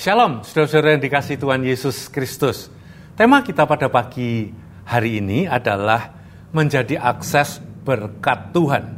Shalom, 0.00 0.40
saudara-saudara 0.40 0.96
yang 0.96 1.04
dikasih 1.04 1.36
Tuhan 1.36 1.60
Yesus 1.60 2.08
Kristus. 2.08 2.72
Tema 3.12 3.44
kita 3.44 3.68
pada 3.68 3.92
pagi 3.92 4.48
hari 4.88 5.20
ini 5.20 5.44
adalah 5.44 6.16
menjadi 6.56 6.96
akses 6.96 7.60
berkat 7.84 8.48
Tuhan. 8.48 8.96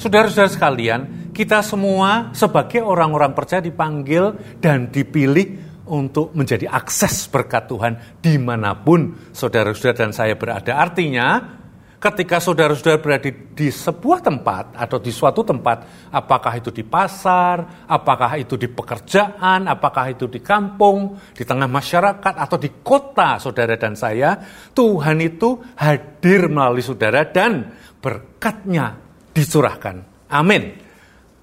Saudara-saudara 0.00 0.48
sekalian, 0.48 1.00
kita 1.36 1.60
semua 1.60 2.32
sebagai 2.32 2.80
orang-orang 2.80 3.36
percaya 3.36 3.60
dipanggil 3.60 4.32
dan 4.64 4.88
dipilih 4.88 5.60
untuk 5.84 6.32
menjadi 6.32 6.72
akses 6.72 7.28
berkat 7.28 7.68
Tuhan 7.68 7.92
di 8.24 8.40
mana 8.40 8.72
pun 8.80 9.12
saudara-saudara 9.36 10.08
dan 10.08 10.16
saya 10.16 10.40
berada. 10.40 10.72
Artinya, 10.72 11.59
ketika 12.00 12.40
saudara-saudara 12.40 12.96
berada 12.96 13.28
di, 13.28 13.68
sebuah 13.68 14.24
tempat 14.24 14.72
atau 14.72 14.96
di 14.96 15.12
suatu 15.12 15.44
tempat, 15.44 16.08
apakah 16.08 16.56
itu 16.56 16.72
di 16.72 16.80
pasar, 16.80 17.84
apakah 17.84 18.40
itu 18.40 18.56
di 18.56 18.72
pekerjaan, 18.72 19.68
apakah 19.68 20.08
itu 20.08 20.24
di 20.24 20.40
kampung, 20.40 21.20
di 21.36 21.44
tengah 21.44 21.68
masyarakat, 21.68 22.34
atau 22.40 22.56
di 22.56 22.80
kota 22.80 23.36
saudara 23.36 23.76
dan 23.76 23.92
saya, 23.92 24.40
Tuhan 24.72 25.20
itu 25.20 25.60
hadir 25.76 26.48
melalui 26.48 26.80
saudara 26.80 27.28
dan 27.28 27.68
berkatnya 28.00 28.96
dicurahkan. 29.36 30.26
Amin. 30.32 30.72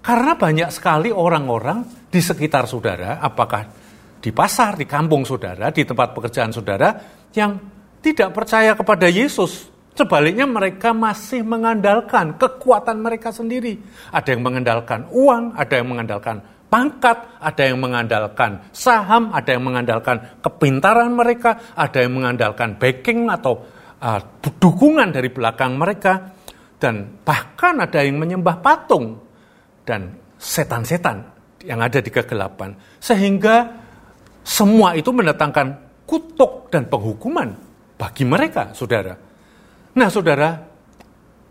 Karena 0.01 0.34
banyak 0.34 0.73
sekali 0.73 1.13
orang-orang 1.13 2.09
di 2.09 2.17
sekitar 2.17 2.65
saudara, 2.65 3.21
apakah 3.21 3.70
di 4.17 4.34
pasar, 4.34 4.73
di 4.73 4.89
kampung 4.89 5.21
saudara, 5.21 5.70
di 5.70 5.85
tempat 5.85 6.17
pekerjaan 6.17 6.49
saudara, 6.49 6.89
yang 7.37 7.62
tidak 8.01 8.34
percaya 8.34 8.73
kepada 8.73 9.05
Yesus, 9.05 9.77
Sebaliknya 9.97 10.45
mereka 10.45 10.93
masih 10.93 11.41
mengandalkan 11.41 12.37
kekuatan 12.37 13.01
mereka 13.01 13.33
sendiri. 13.33 13.81
Ada 14.13 14.37
yang 14.37 14.45
mengandalkan 14.45 15.09
uang, 15.09 15.57
ada 15.57 15.73
yang 15.73 15.89
mengandalkan 15.89 16.37
pangkat, 16.70 17.17
ada 17.41 17.63
yang 17.65 17.81
mengandalkan 17.81 18.62
saham, 18.70 19.34
ada 19.34 19.57
yang 19.57 19.65
mengandalkan 19.65 20.37
kepintaran 20.45 21.17
mereka, 21.17 21.73
ada 21.73 21.98
yang 22.05 22.13
mengandalkan 22.13 22.77
backing 22.77 23.26
atau 23.26 23.65
uh, 23.98 24.20
dukungan 24.62 25.09
dari 25.09 25.34
belakang 25.34 25.73
mereka, 25.81 26.29
dan 26.77 27.17
bahkan 27.26 27.82
ada 27.82 27.98
yang 28.05 28.21
menyembah 28.21 28.61
patung 28.61 29.17
dan 29.82 30.13
setan-setan 30.37 31.26
yang 31.65 31.82
ada 31.82 31.98
di 31.98 32.13
kegelapan, 32.13 32.77
sehingga 33.01 33.65
semua 34.45 34.93
itu 34.93 35.09
mendatangkan 35.09 35.73
kutuk 36.05 36.70
dan 36.70 36.85
penghukuman 36.85 37.49
bagi 37.98 38.23
mereka, 38.29 38.77
saudara. 38.77 39.26
Nah, 39.98 40.13
saudara, 40.13 40.53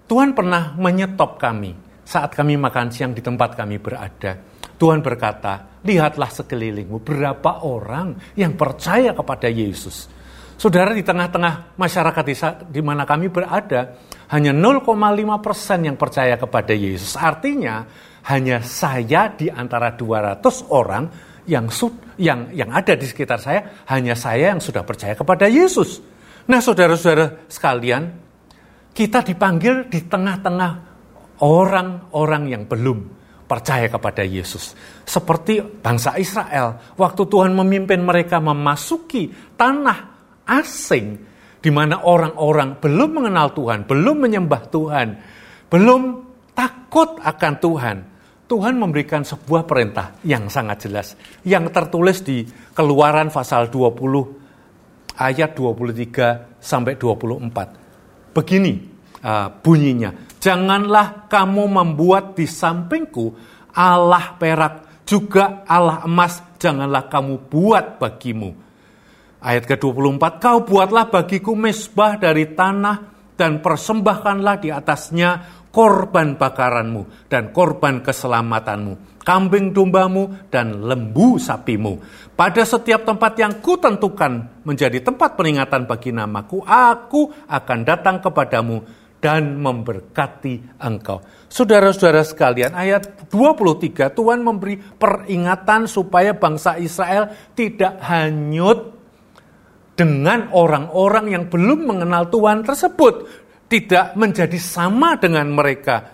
Tuhan 0.06 0.30
pernah 0.30 0.78
menyetop 0.78 1.34
kami 1.34 1.74
saat 2.06 2.30
kami 2.30 2.54
makan 2.54 2.94
siang 2.94 3.10
di 3.10 3.18
tempat 3.18 3.58
kami 3.58 3.82
berada. 3.82 4.38
Tuhan 4.78 5.02
berkata, 5.02 5.82
lihatlah 5.82 6.30
sekelilingmu 6.30 7.02
berapa 7.02 7.66
orang 7.66 8.38
yang 8.38 8.54
percaya 8.54 9.10
kepada 9.10 9.50
Yesus. 9.50 10.06
Saudara 10.54 10.94
di 10.94 11.02
tengah-tengah 11.02 11.74
masyarakat 11.74 12.70
di 12.70 12.80
mana 12.86 13.02
kami 13.02 13.34
berada, 13.34 13.98
hanya 14.30 14.54
0,5 14.54 14.94
persen 15.42 15.78
yang 15.82 15.98
percaya 15.98 16.38
kepada 16.38 16.70
Yesus. 16.70 17.18
Artinya, 17.18 17.82
hanya 18.30 18.62
saya 18.62 19.26
di 19.34 19.50
antara 19.50 19.90
200 19.98 20.70
orang 20.70 21.10
yang, 21.50 21.66
yang, 22.14 22.54
yang 22.54 22.70
ada 22.70 22.94
di 22.94 23.10
sekitar 23.10 23.42
saya, 23.42 23.82
hanya 23.90 24.14
saya 24.14 24.54
yang 24.54 24.62
sudah 24.62 24.86
percaya 24.86 25.18
kepada 25.18 25.50
Yesus. 25.50 25.98
Nah 26.46 26.62
saudara-saudara 26.62 27.50
sekalian, 27.50 28.25
kita 28.96 29.20
dipanggil 29.20 29.92
di 29.92 30.00
tengah-tengah 30.08 30.72
orang-orang 31.44 32.48
yang 32.48 32.64
belum 32.64 32.98
percaya 33.44 33.92
kepada 33.92 34.24
Yesus. 34.24 34.72
Seperti 35.04 35.60
bangsa 35.60 36.16
Israel, 36.16 36.96
waktu 36.96 37.22
Tuhan 37.28 37.52
memimpin 37.52 38.00
mereka 38.00 38.40
memasuki 38.40 39.28
tanah 39.52 40.16
asing, 40.48 41.20
di 41.60 41.68
mana 41.68 42.08
orang-orang 42.08 42.80
belum 42.80 43.10
mengenal 43.20 43.52
Tuhan, 43.52 43.84
belum 43.84 44.16
menyembah 44.16 44.62
Tuhan, 44.72 45.08
belum 45.68 46.02
takut 46.56 47.20
akan 47.20 47.54
Tuhan. 47.60 47.96
Tuhan 48.46 48.78
memberikan 48.78 49.26
sebuah 49.26 49.66
perintah 49.66 50.22
yang 50.22 50.46
sangat 50.46 50.86
jelas, 50.86 51.18
yang 51.42 51.66
tertulis 51.68 52.22
di 52.22 52.46
Keluaran 52.72 53.28
pasal 53.28 53.66
20 53.68 55.18
ayat 55.18 55.50
23 55.52 56.62
sampai 56.62 56.94
24. 56.94 57.85
Begini 58.36 58.76
uh, 59.24 59.48
bunyinya, 59.64 60.12
janganlah 60.36 61.24
kamu 61.32 61.64
membuat 61.72 62.36
di 62.36 62.44
sampingku 62.44 63.32
Allah 63.72 64.36
perak, 64.36 65.04
juga 65.08 65.64
Allah 65.64 66.04
emas, 66.04 66.44
janganlah 66.60 67.08
kamu 67.08 67.48
buat 67.48 67.96
bagimu. 67.96 68.52
Ayat 69.40 69.64
ke-24, 69.64 70.20
kau 70.36 70.58
buatlah 70.68 71.08
bagiku 71.08 71.56
mesbah 71.56 72.20
dari 72.20 72.52
tanah 72.52 73.15
dan 73.36 73.60
persembahkanlah 73.60 74.56
di 74.58 74.72
atasnya 74.72 75.44
korban 75.68 76.40
bakaranmu 76.40 77.28
dan 77.28 77.52
korban 77.52 78.00
keselamatanmu, 78.00 79.20
kambing 79.20 79.76
dombamu 79.76 80.48
dan 80.48 80.80
lembu 80.80 81.36
sapimu. 81.36 82.00
Pada 82.32 82.64
setiap 82.64 83.04
tempat 83.04 83.36
yang 83.36 83.60
kutentukan 83.60 84.64
menjadi 84.64 85.04
tempat 85.04 85.36
peringatan 85.36 85.84
bagi 85.84 86.16
namaku, 86.16 86.64
aku 86.64 87.28
akan 87.44 87.78
datang 87.84 88.24
kepadamu 88.24 88.80
dan 89.20 89.60
memberkati 89.60 90.80
engkau. 90.80 91.20
Saudara-saudara 91.48 92.24
sekalian, 92.24 92.72
ayat 92.72 93.28
23 93.28 94.16
Tuhan 94.16 94.40
memberi 94.40 94.80
peringatan 94.80 95.88
supaya 95.88 96.32
bangsa 96.36 96.80
Israel 96.80 97.32
tidak 97.52 98.00
hanyut 98.00 98.95
dengan 99.96 100.52
orang-orang 100.52 101.32
yang 101.32 101.44
belum 101.48 101.88
mengenal 101.88 102.28
Tuhan 102.28 102.62
tersebut 102.62 103.14
tidak 103.66 104.14
menjadi 104.14 104.60
sama 104.60 105.16
dengan 105.16 105.48
mereka 105.50 106.12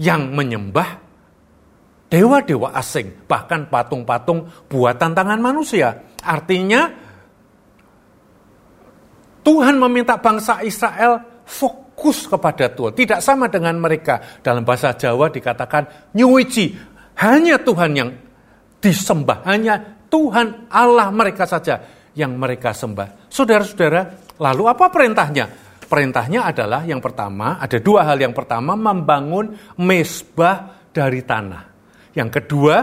yang 0.00 0.32
menyembah 0.32 1.10
dewa-dewa 2.10 2.74
asing, 2.74 3.28
bahkan 3.28 3.70
patung-patung 3.70 4.48
buatan 4.66 5.14
tangan 5.14 5.38
manusia. 5.38 6.10
Artinya, 6.24 6.90
Tuhan 9.46 9.78
meminta 9.78 10.18
bangsa 10.18 10.64
Israel 10.66 11.44
fokus 11.46 12.26
kepada 12.26 12.72
Tuhan. 12.72 12.96
Tidak 12.96 13.20
sama 13.22 13.46
dengan 13.46 13.78
mereka. 13.78 14.42
Dalam 14.42 14.66
bahasa 14.66 14.96
Jawa 14.96 15.30
dikatakan 15.30 16.12
nyuici. 16.18 16.74
Hanya 17.20 17.60
Tuhan 17.62 17.90
yang 17.94 18.10
disembah. 18.82 19.46
Hanya 19.46 19.78
Tuhan 20.10 20.66
Allah 20.72 21.08
mereka 21.14 21.46
saja 21.46 21.99
yang 22.20 22.36
mereka 22.36 22.76
sembah. 22.76 23.32
Saudara-saudara, 23.32 24.36
lalu 24.36 24.68
apa 24.68 24.92
perintahnya? 24.92 25.48
Perintahnya 25.88 26.44
adalah 26.44 26.84
yang 26.84 27.00
pertama, 27.00 27.56
ada 27.56 27.80
dua 27.80 28.04
hal. 28.04 28.20
Yang 28.20 28.44
pertama, 28.44 28.76
membangun 28.76 29.56
mesbah 29.80 30.84
dari 30.92 31.24
tanah. 31.24 31.62
Yang 32.12 32.30
kedua, 32.38 32.76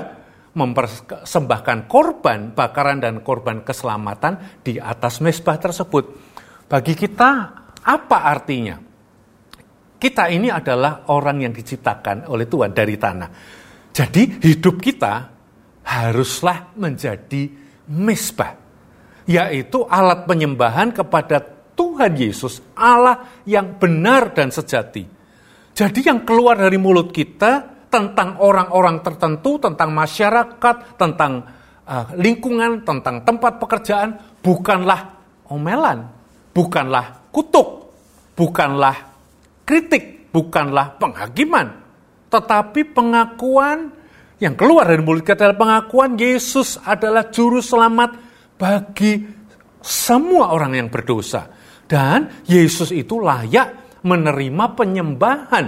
mempersembahkan 0.57 1.85
korban, 1.85 2.51
bakaran 2.57 2.97
dan 2.97 3.21
korban 3.21 3.61
keselamatan 3.61 4.59
di 4.65 4.81
atas 4.81 5.21
mesbah 5.21 5.61
tersebut. 5.61 6.03
Bagi 6.65 6.97
kita, 6.97 7.29
apa 7.85 8.17
artinya? 8.25 8.75
Kita 9.97 10.27
ini 10.27 10.51
adalah 10.51 11.07
orang 11.13 11.47
yang 11.47 11.53
diciptakan 11.53 12.27
oleh 12.27 12.49
Tuhan 12.49 12.73
dari 12.73 12.95
tanah. 12.99 13.29
Jadi 13.93 14.41
hidup 14.43 14.77
kita 14.77 15.13
haruslah 15.87 16.75
menjadi 16.75 17.49
mesbah, 17.87 18.66
yaitu 19.27 19.83
alat 19.85 20.23
penyembahan 20.23 20.95
kepada 20.95 21.43
Tuhan 21.77 22.17
Yesus, 22.17 22.63
Allah 22.73 23.43
yang 23.45 23.77
benar 23.77 24.33
dan 24.33 24.49
sejati. 24.49 25.05
Jadi 25.77 25.99
yang 26.01 26.25
keluar 26.25 26.57
dari 26.57 26.79
mulut 26.81 27.13
kita 27.13 27.85
tentang 27.91 28.41
orang-orang 28.41 29.05
tertentu, 29.05 29.61
tentang 29.61 29.93
masyarakat, 29.93 30.97
tentang 30.97 31.45
uh, 31.85 32.05
lingkungan, 32.17 32.81
tentang 32.81 33.21
tempat 33.21 33.61
pekerjaan, 33.61 34.17
bukanlah 34.41 35.13
omelan, 35.53 36.09
bukanlah 36.49 37.29
kutuk, 37.29 37.93
bukanlah 38.33 38.95
kritik, 39.61 40.33
bukanlah 40.33 40.97
penghakiman, 40.97 41.77
tetapi 42.33 42.81
pengakuan 42.89 43.93
yang 44.41 44.57
keluar 44.57 44.89
dari 44.89 45.01
mulut 45.01 45.21
kita 45.21 45.45
adalah 45.45 45.61
pengakuan 45.61 46.17
Yesus 46.17 46.81
adalah 46.81 47.29
juru 47.29 47.61
selamat 47.61 48.26
bagi 48.57 49.21
semua 49.79 50.51
orang 50.51 50.75
yang 50.75 50.89
berdosa. 50.89 51.47
Dan 51.87 52.43
Yesus 52.43 52.91
itu 52.91 53.21
layak 53.23 54.01
menerima 54.03 54.65
penyembahan 54.75 55.65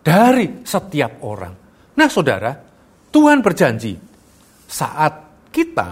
dari 0.00 0.64
setiap 0.64 1.20
orang. 1.28 1.52
Nah 1.94 2.08
saudara, 2.08 2.56
Tuhan 3.12 3.44
berjanji 3.44 3.92
saat 4.64 5.46
kita 5.52 5.88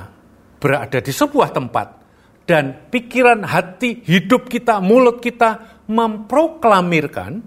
berada 0.56 0.98
di 0.98 1.12
sebuah 1.12 1.52
tempat 1.52 1.86
dan 2.48 2.88
pikiran 2.90 3.44
hati, 3.46 4.02
hidup 4.02 4.48
kita, 4.50 4.82
mulut 4.82 5.22
kita 5.22 5.82
memproklamirkan 5.86 7.44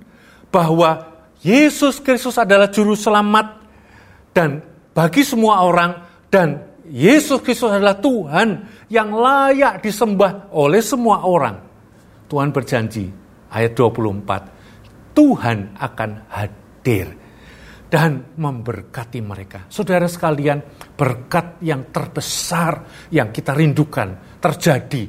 bahwa 0.53 1.15
Yesus 1.43 1.99
Kristus 1.99 2.39
adalah 2.39 2.71
juru 2.71 2.95
selamat 2.95 3.47
dan 4.31 4.63
bagi 4.95 5.21
semua 5.21 5.61
orang 5.67 5.91
dan 6.31 6.74
Yesus 6.89 7.41
Kristus 7.41 7.73
adalah 7.73 7.97
Tuhan 7.97 8.47
yang 8.93 9.09
layak 9.13 9.81
disembah 9.81 10.53
oleh 10.53 10.81
semua 10.85 11.25
orang. 11.25 11.57
Tuhan 12.29 12.49
berjanji, 12.53 13.09
ayat 13.49 13.73
24, 13.73 15.13
Tuhan 15.13 15.57
akan 15.77 16.09
hadir 16.29 17.07
dan 17.89 18.35
memberkati 18.37 19.21
mereka. 19.21 19.69
Saudara 19.69 20.09
sekalian, 20.09 20.61
berkat 20.97 21.61
yang 21.61 21.89
terbesar 21.93 23.07
yang 23.13 23.29
kita 23.29 23.53
rindukan 23.53 24.41
terjadi 24.41 25.03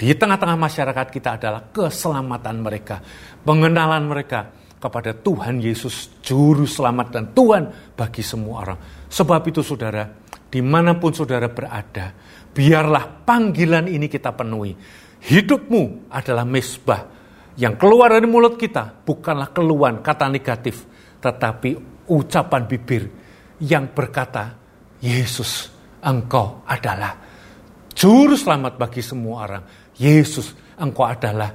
di 0.00 0.16
tengah-tengah 0.16 0.58
masyarakat 0.58 1.06
kita 1.12 1.36
adalah 1.36 1.70
keselamatan 1.70 2.56
mereka, 2.64 3.04
pengenalan 3.44 4.08
mereka 4.08 4.48
kepada 4.80 5.12
Tuhan 5.12 5.60
Yesus, 5.60 6.24
Juru 6.24 6.64
Selamat 6.64 7.12
dan 7.12 7.24
Tuhan 7.36 7.92
bagi 7.92 8.24
semua 8.24 8.64
orang. 8.64 8.78
Sebab 9.12 9.44
itu 9.44 9.60
saudara, 9.60 10.08
di 10.50 10.60
mana 10.60 10.98
pun 10.98 11.14
saudara 11.14 11.46
berada, 11.46 12.10
biarlah 12.50 13.22
panggilan 13.22 13.86
ini 13.86 14.10
kita 14.10 14.34
penuhi. 14.34 14.74
Hidupmu 15.20 16.10
adalah 16.10 16.42
mesbah 16.42 17.06
yang 17.54 17.78
keluar 17.78 18.10
dari 18.10 18.26
mulut 18.26 18.58
kita, 18.58 19.06
bukanlah 19.06 19.54
keluhan 19.54 20.02
kata 20.02 20.26
negatif, 20.26 20.84
tetapi 21.22 22.02
ucapan 22.10 22.62
bibir 22.66 23.04
yang 23.62 23.94
berkata, 23.94 24.58
Yesus, 25.00 25.70
engkau 26.02 26.66
adalah 26.66 27.14
juru 27.94 28.34
selamat 28.34 28.74
bagi 28.80 29.00
semua 29.04 29.46
orang. 29.46 29.64
Yesus, 29.96 30.56
engkau 30.80 31.04
adalah 31.04 31.52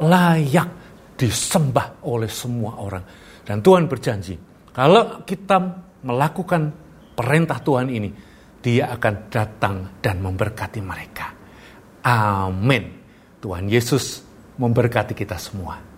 layak 0.00 0.68
disembah 1.14 2.02
oleh 2.08 2.28
semua 2.28 2.80
orang. 2.80 3.04
Dan 3.44 3.60
Tuhan 3.60 3.84
berjanji, 3.84 4.40
kalau 4.72 5.22
kita 5.22 5.60
melakukan 6.04 6.83
perintah 7.14 7.62
Tuhan 7.62 7.88
ini, 7.88 8.10
dia 8.58 8.90
akan 8.90 9.14
datang 9.30 9.76
dan 10.02 10.18
memberkati 10.20 10.80
mereka. 10.82 11.26
Amin. 12.04 12.84
Tuhan 13.40 13.70
Yesus 13.70 14.24
memberkati 14.58 15.14
kita 15.16 15.38
semua. 15.38 15.93